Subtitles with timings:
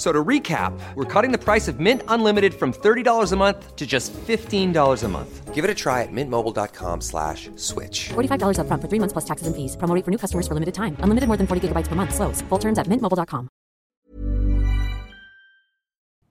[0.00, 3.84] So to recap, we're cutting the price of Mint Unlimited from $30 a month to
[3.84, 5.32] just $15 a month.
[5.52, 8.08] Give it a try at mintmobile.com slash switch.
[8.16, 9.76] $45 upfront for three months plus taxes and fees.
[9.76, 10.96] Promo for new customers for limited time.
[11.04, 12.16] Unlimited more than 40 gigabytes per month.
[12.16, 12.40] Slows.
[12.48, 13.52] Full terms at mintmobile.com.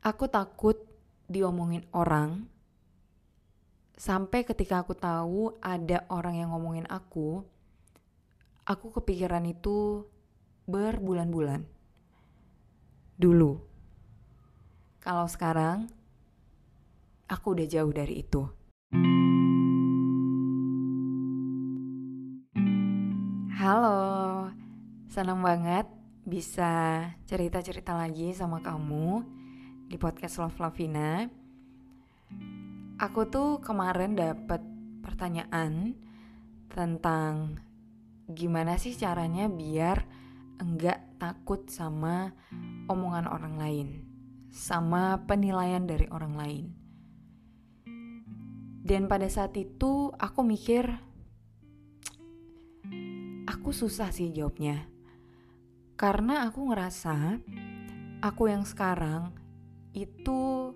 [0.02, 0.82] Aku takut
[1.30, 2.50] diomongin orang
[4.02, 7.46] sampai ketika aku tahu ada orang yang ngomongin aku,
[8.66, 10.10] aku kepikiran itu
[10.66, 11.79] berbulan-bulan.
[13.20, 13.52] Dulu.
[15.04, 15.92] Kalau sekarang,
[17.28, 18.48] aku udah jauh dari itu.
[23.60, 24.48] Halo,
[25.12, 25.84] senang banget
[26.24, 29.28] bisa cerita-cerita lagi sama kamu
[29.92, 31.28] di podcast Love Lavina.
[33.04, 34.64] Aku tuh kemarin dapet
[35.04, 35.92] pertanyaan
[36.72, 37.60] tentang
[38.32, 40.08] gimana sih caranya biar
[40.64, 42.32] enggak takut sama
[42.88, 43.88] omongan orang lain,
[44.50, 46.66] sama penilaian dari orang lain.
[48.80, 50.90] Dan pada saat itu aku mikir,
[53.46, 54.90] aku susah sih jawabnya.
[56.00, 57.44] Karena aku ngerasa
[58.24, 59.36] aku yang sekarang
[59.92, 60.72] itu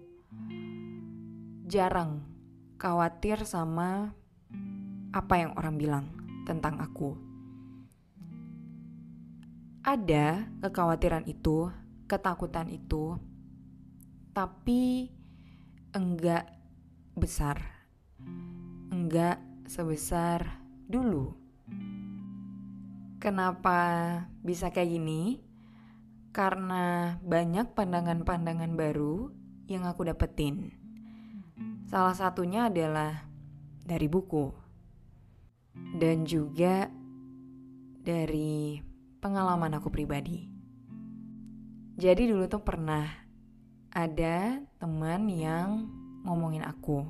[1.64, 2.28] jarang
[2.76, 4.12] khawatir sama
[5.16, 6.06] apa yang orang bilang
[6.44, 7.33] tentang aku.
[9.84, 11.68] Ada kekhawatiran itu,
[12.08, 13.20] ketakutan itu,
[14.32, 15.12] tapi
[15.92, 16.48] enggak
[17.20, 17.60] besar.
[18.96, 21.36] Enggak sebesar dulu.
[23.20, 23.80] Kenapa
[24.40, 25.44] bisa kayak gini?
[26.32, 29.36] Karena banyak pandangan-pandangan baru
[29.68, 30.72] yang aku dapetin.
[31.92, 33.28] Salah satunya adalah
[33.84, 34.48] dari buku.
[35.76, 36.88] Dan juga
[38.00, 38.93] dari
[39.24, 40.52] pengalaman aku pribadi.
[41.96, 43.08] Jadi dulu tuh pernah
[43.96, 45.88] ada teman yang
[46.28, 47.08] ngomongin aku.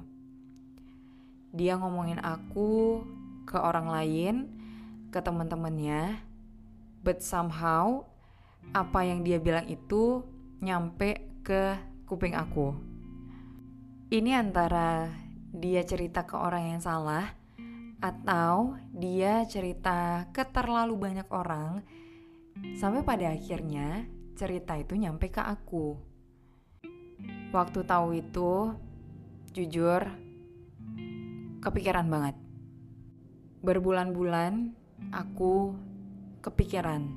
[1.49, 3.01] Dia ngomongin aku
[3.49, 4.35] ke orang lain,
[5.09, 6.21] ke teman-temannya,
[7.01, 8.05] but somehow
[8.77, 10.21] apa yang dia bilang itu
[10.61, 11.73] nyampe ke
[12.05, 12.77] kuping aku.
[14.13, 15.09] Ini antara
[15.49, 17.33] dia cerita ke orang yang salah
[18.03, 21.81] atau dia cerita ke terlalu banyak orang
[22.77, 25.97] sampai pada akhirnya cerita itu nyampe ke aku.
[27.53, 28.73] Waktu tahu itu,
[29.53, 30.01] jujur,
[31.61, 32.35] kepikiran banget.
[33.63, 34.73] Berbulan-bulan
[35.13, 35.77] aku
[36.43, 37.07] kepikiran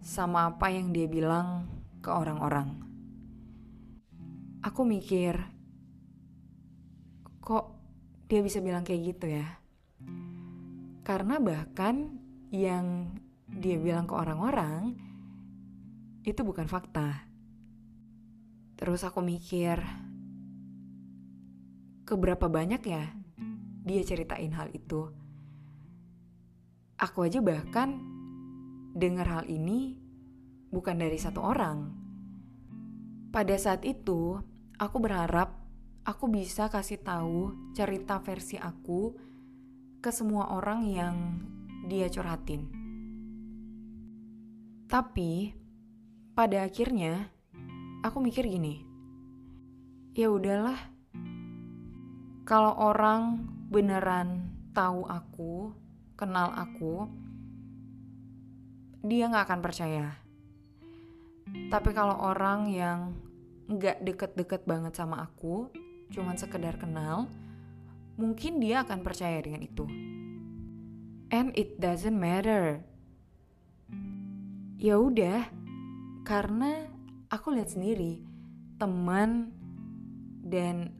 [0.00, 1.66] sama apa yang dia bilang
[1.98, 2.78] ke orang-orang.
[4.62, 5.34] Aku mikir,
[7.42, 7.74] kok
[8.30, 9.46] dia bisa bilang kayak gitu ya?
[11.02, 12.16] Karena bahkan
[12.54, 13.10] yang
[13.46, 14.98] dia bilang ke orang-orang
[16.26, 17.22] itu bukan fakta.
[18.76, 19.78] Terus aku mikir,
[22.02, 23.04] keberapa banyak ya
[23.86, 25.06] dia ceritain hal itu.
[26.98, 28.02] Aku aja bahkan
[28.96, 29.94] dengar hal ini
[30.74, 31.94] bukan dari satu orang.
[33.30, 34.40] Pada saat itu,
[34.80, 35.54] aku berharap
[36.02, 39.12] aku bisa kasih tahu cerita versi aku
[40.00, 41.16] ke semua orang yang
[41.86, 42.75] dia curhatin.
[44.86, 45.50] Tapi
[46.38, 47.26] pada akhirnya
[48.06, 48.86] aku mikir gini.
[50.14, 50.78] Ya udahlah.
[52.46, 55.74] Kalau orang beneran tahu aku,
[56.14, 57.10] kenal aku,
[59.02, 60.06] dia nggak akan percaya.
[61.66, 63.18] Tapi kalau orang yang
[63.66, 65.66] nggak deket-deket banget sama aku,
[66.14, 67.26] cuman sekedar kenal,
[68.14, 69.82] mungkin dia akan percaya dengan itu.
[71.34, 72.86] And it doesn't matter.
[74.76, 75.48] Ya udah,
[76.28, 76.84] karena
[77.32, 78.20] aku lihat sendiri
[78.76, 79.48] teman
[80.44, 80.92] dan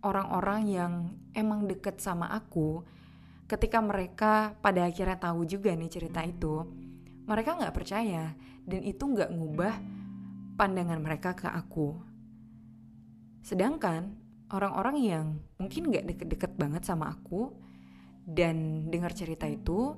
[0.00, 0.92] orang-orang yang
[1.36, 2.80] emang deket sama aku,
[3.44, 6.64] ketika mereka pada akhirnya tahu juga nih cerita itu,
[7.28, 8.32] mereka nggak percaya
[8.64, 9.74] dan itu nggak ngubah
[10.56, 12.00] pandangan mereka ke aku.
[13.44, 14.16] Sedangkan
[14.48, 15.26] orang-orang yang
[15.60, 17.52] mungkin nggak deket-deket banget sama aku
[18.24, 19.92] dan dengar cerita itu,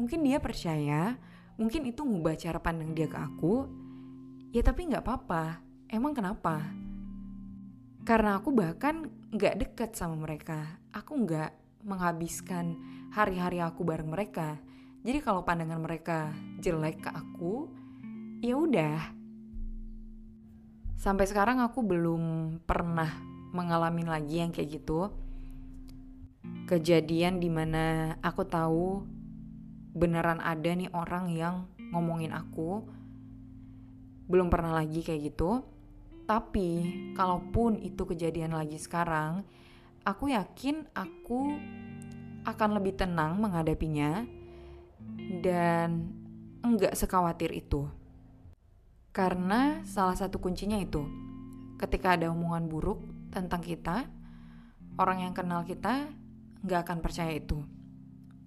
[0.00, 1.20] mungkin dia percaya,
[1.58, 3.66] mungkin itu ngubah cara pandang dia ke aku.
[4.54, 5.60] Ya tapi nggak apa-apa.
[5.90, 6.62] Emang kenapa?
[8.06, 10.80] Karena aku bahkan nggak deket sama mereka.
[10.94, 11.52] Aku nggak
[11.84, 12.78] menghabiskan
[13.12, 14.56] hari-hari aku bareng mereka.
[15.04, 16.32] Jadi kalau pandangan mereka
[16.62, 17.68] jelek ke aku,
[18.40, 18.98] ya udah.
[20.98, 22.22] Sampai sekarang aku belum
[22.66, 23.08] pernah
[23.54, 25.12] mengalami lagi yang kayak gitu.
[26.66, 29.17] Kejadian di mana aku tahu
[29.96, 32.84] beneran ada nih orang yang ngomongin aku.
[34.28, 35.64] Belum pernah lagi kayak gitu.
[36.28, 36.68] Tapi
[37.16, 39.48] kalaupun itu kejadian lagi sekarang,
[40.04, 41.56] aku yakin aku
[42.44, 44.28] akan lebih tenang menghadapinya
[45.40, 46.12] dan
[46.60, 47.88] enggak sekhawatir itu.
[49.12, 51.00] Karena salah satu kuncinya itu,
[51.80, 53.00] ketika ada omongan buruk
[53.32, 54.04] tentang kita,
[55.00, 56.12] orang yang kenal kita
[56.60, 57.77] nggak akan percaya itu.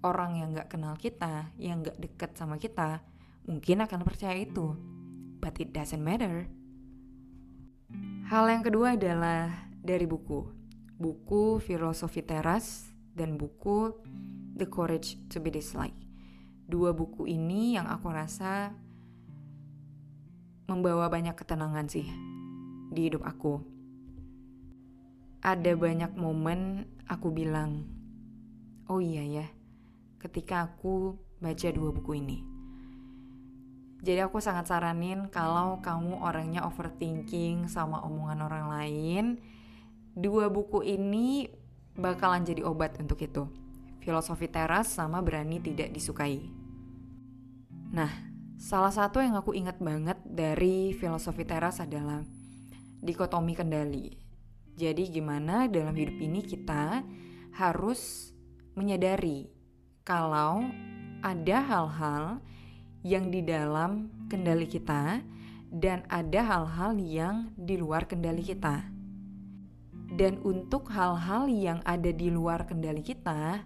[0.02, 3.06] Orang yang nggak kenal kita, yang nggak deket sama kita,
[3.46, 4.74] mungkin akan percaya itu.
[5.38, 6.50] But it doesn't matter.
[8.26, 10.46] Hal yang kedua adalah dari buku.
[10.98, 13.94] Buku Filosofi Teras dan buku
[14.58, 15.98] The Courage to be Disliked.
[16.66, 18.72] Dua buku ini yang aku rasa
[20.70, 22.06] membawa banyak ketenangan sih
[22.90, 23.60] di hidup aku.
[25.42, 27.82] Ada banyak momen aku bilang,
[28.86, 29.46] oh iya ya,
[30.22, 32.38] ketika aku baca dua buku ini.
[34.02, 39.24] Jadi aku sangat saranin kalau kamu orangnya overthinking sama omongan orang lain,
[40.14, 41.46] dua buku ini
[41.94, 43.46] bakalan jadi obat untuk itu.
[44.02, 46.42] Filosofi teras sama berani tidak disukai.
[47.94, 48.10] Nah,
[48.58, 52.26] salah satu yang aku ingat banget dari filosofi teras adalah
[52.98, 54.18] dikotomi kendali.
[54.74, 57.06] Jadi gimana dalam hidup ini kita
[57.54, 58.32] harus
[58.74, 59.61] menyadari
[60.02, 60.66] kalau
[61.22, 62.42] ada hal-hal
[63.06, 65.22] yang di dalam kendali kita
[65.70, 68.82] dan ada hal-hal yang di luar kendali kita.
[70.12, 73.64] Dan untuk hal-hal yang ada di luar kendali kita,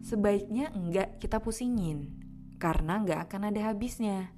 [0.00, 2.08] sebaiknya enggak kita pusingin,
[2.56, 4.32] karena enggak akan ada habisnya.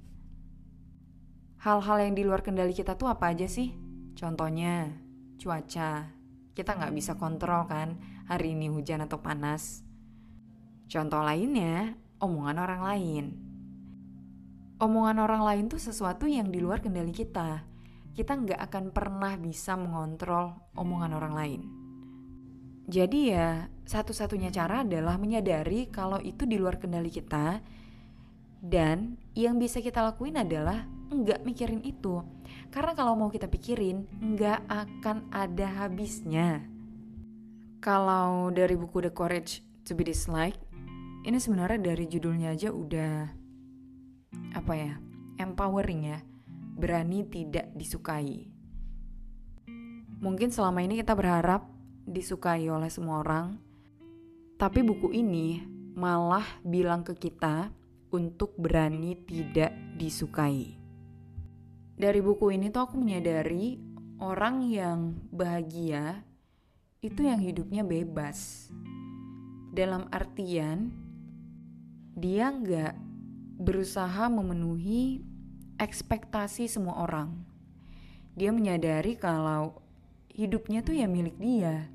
[1.61, 3.71] Hal-hal yang di luar kendali kita tuh apa aja sih?
[4.17, 4.89] Contohnya,
[5.37, 6.09] cuaca.
[6.51, 7.95] Kita nggak bisa kontrol kan
[8.27, 9.90] hari ini hujan atau panas.
[10.91, 13.25] Contoh lainnya, omongan orang lain.
[14.75, 17.63] Omongan orang lain tuh sesuatu yang di luar kendali kita.
[18.11, 21.61] Kita nggak akan pernah bisa mengontrol omongan orang lain.
[22.91, 27.63] Jadi ya, satu-satunya cara adalah menyadari kalau itu di luar kendali kita
[28.59, 32.19] dan yang bisa kita lakuin adalah nggak mikirin itu.
[32.67, 36.67] Karena kalau mau kita pikirin, nggak akan ada habisnya.
[37.79, 40.70] Kalau dari buku The Courage to be Disliked,
[41.21, 43.13] ini sebenarnya dari judulnya aja udah
[44.57, 44.93] apa ya,
[45.37, 46.19] empowering ya,
[46.73, 48.49] berani tidak disukai.
[50.21, 51.65] Mungkin selama ini kita berharap
[52.05, 53.57] disukai oleh semua orang,
[54.57, 55.61] tapi buku ini
[55.97, 57.73] malah bilang ke kita
[58.13, 60.77] untuk berani tidak disukai.
[61.97, 63.77] Dari buku ini tuh aku menyadari
[64.17, 66.25] orang yang bahagia
[67.01, 68.69] itu yang hidupnya bebas.
[69.73, 71.00] Dalam artian
[72.11, 72.93] dia nggak
[73.61, 75.23] berusaha memenuhi
[75.79, 77.33] ekspektasi semua orang.
[78.35, 79.81] Dia menyadari kalau
[80.31, 81.87] hidupnya tuh ya milik dia.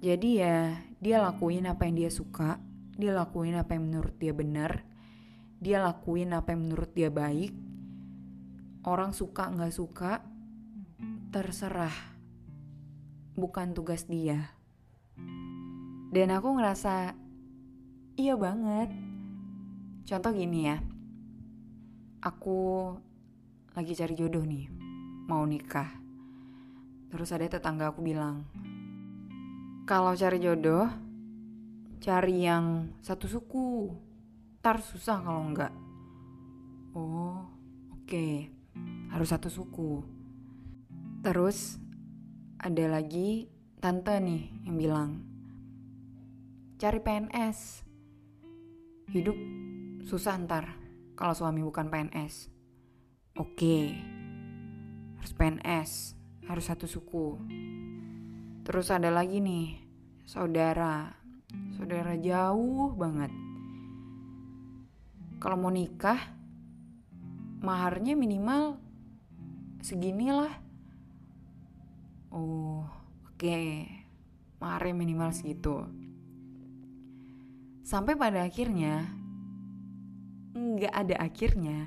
[0.00, 2.60] Jadi ya dia lakuin apa yang dia suka,
[2.96, 4.84] dia lakuin apa yang menurut dia benar,
[5.60, 7.52] dia lakuin apa yang menurut dia baik.
[8.86, 10.22] Orang suka nggak suka,
[11.34, 11.96] terserah.
[13.34, 14.56] Bukan tugas dia.
[16.14, 17.25] Dan aku ngerasa,
[18.16, 18.88] iya banget.
[20.08, 20.80] Contoh gini ya,
[22.24, 22.92] aku
[23.76, 24.72] lagi cari jodoh nih,
[25.28, 25.92] mau nikah.
[27.12, 28.48] Terus ada tetangga aku bilang,
[29.86, 30.88] kalau cari jodoh,
[32.02, 33.94] cari yang satu suku.
[34.58, 35.70] Tar susah kalau enggak.
[36.96, 37.46] Oh,
[37.94, 38.08] oke.
[38.08, 38.50] Okay.
[39.14, 40.02] Harus satu suku.
[41.22, 41.78] Terus
[42.58, 43.46] ada lagi
[43.78, 45.10] tante nih yang bilang,
[46.82, 47.85] cari PNS.
[49.06, 49.38] Hidup
[50.02, 50.74] susah ntar
[51.14, 52.50] kalau suami bukan PNS.
[53.38, 53.94] Oke,
[55.14, 55.90] harus PNS,
[56.50, 57.38] harus satu suku.
[58.66, 59.78] Terus ada lagi nih,
[60.26, 61.14] saudara,
[61.78, 63.30] saudara jauh banget.
[65.38, 66.18] Kalau mau nikah,
[67.62, 68.74] maharnya minimal
[69.86, 70.50] seginilah.
[72.34, 72.82] Oh,
[73.22, 73.86] oke, okay.
[74.58, 76.05] maharnya minimal segitu.
[77.86, 79.06] Sampai pada akhirnya,
[80.58, 81.86] nggak ada akhirnya.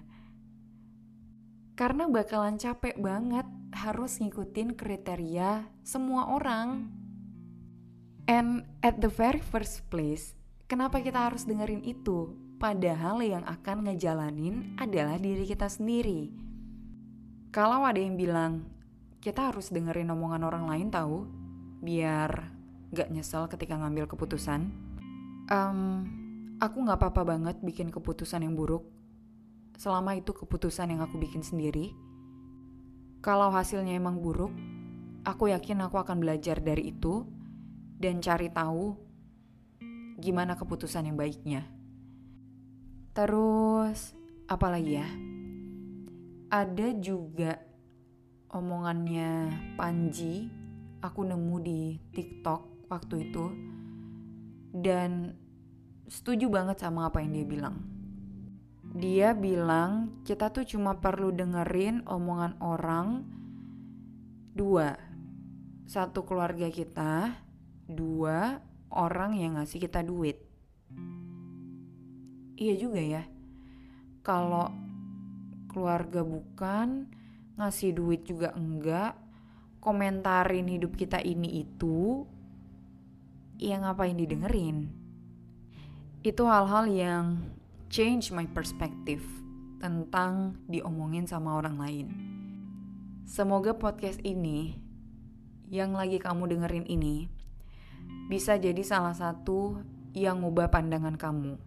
[1.76, 3.44] Karena bakalan capek banget
[3.76, 6.88] harus ngikutin kriteria semua orang.
[8.32, 10.40] And at the very first place,
[10.72, 12.32] kenapa kita harus dengerin itu?
[12.64, 16.32] Padahal yang akan ngejalanin adalah diri kita sendiri.
[17.52, 18.72] Kalau ada yang bilang,
[19.20, 21.28] kita harus dengerin omongan orang lain tahu,
[21.84, 22.56] biar
[22.96, 24.89] gak nyesel ketika ngambil keputusan.
[25.50, 26.06] Um,
[26.62, 28.86] aku gak apa-apa banget bikin keputusan yang buruk,
[29.82, 31.90] selama itu keputusan yang aku bikin sendiri.
[33.26, 34.54] Kalau hasilnya emang buruk,
[35.26, 37.26] aku yakin aku akan belajar dari itu
[37.98, 38.94] dan cari tahu
[40.22, 41.66] gimana keputusan yang baiknya.
[43.18, 44.14] Terus
[44.46, 45.10] apa lagi ya?
[46.54, 47.58] Ada juga
[48.54, 50.46] omongannya Panji,
[51.02, 51.82] aku nemu di
[52.14, 53.69] TikTok waktu itu
[54.74, 55.34] dan
[56.10, 57.78] setuju banget sama apa yang dia bilang.
[58.90, 63.08] Dia bilang kita tuh cuma perlu dengerin omongan orang.
[64.50, 64.92] Dua,
[65.86, 67.38] satu keluarga kita,
[67.86, 68.60] dua
[68.90, 70.42] orang yang ngasih kita duit.
[72.60, 73.24] Iya juga ya.
[74.26, 74.68] Kalau
[75.72, 77.08] keluarga bukan
[77.56, 79.16] ngasih duit juga enggak.
[79.80, 82.28] Komentarin hidup kita ini itu
[83.60, 84.88] ya ngapain didengerin?
[86.24, 87.26] Itu hal-hal yang
[87.92, 89.22] change my perspective
[89.84, 92.08] tentang diomongin sama orang lain.
[93.28, 94.80] Semoga podcast ini
[95.70, 97.30] yang lagi kamu dengerin ini
[98.32, 99.84] bisa jadi salah satu
[100.16, 101.60] yang ngubah pandangan kamu.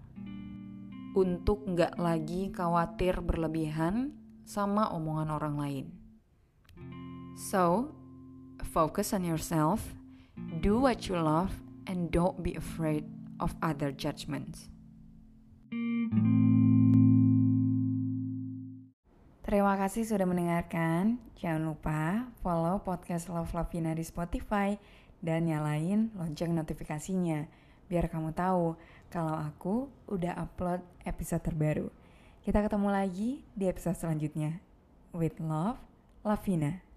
[1.13, 4.17] Untuk nggak lagi khawatir berlebihan
[4.49, 5.87] sama omongan orang lain.
[7.37, 7.93] So,
[8.73, 9.93] focus on yourself,
[10.65, 13.07] do what you love, and don't be afraid
[13.43, 14.71] of other judgments.
[19.43, 21.21] Terima kasih sudah mendengarkan.
[21.37, 24.79] Jangan lupa follow podcast Love Lavina di Spotify
[25.21, 27.47] dan nyalain lonceng notifikasinya
[27.91, 28.79] biar kamu tahu
[29.13, 31.93] kalau aku udah upload episode terbaru.
[32.43, 34.59] Kita ketemu lagi di episode selanjutnya.
[35.13, 35.77] With love,
[36.25, 36.92] Lavina.